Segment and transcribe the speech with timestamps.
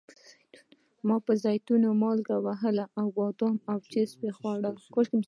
[1.07, 4.75] ما زیتون، مالګه وهلي بادام او چپس وخوړل.